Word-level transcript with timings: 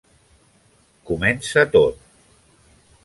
Comença 1.09 1.67
tot. 1.77 2.01